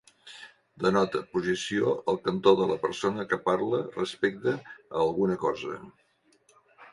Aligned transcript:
Denota 0.83 1.19
posició 1.35 1.91
al 2.13 2.17
cantó 2.27 2.53
de 2.61 2.67
la 2.71 2.77
persona 2.85 3.27
que 3.35 3.39
parla 3.51 3.83
respecte 3.99 4.55
a 4.55 5.05
alguna 5.05 5.39
cosa. 5.47 5.79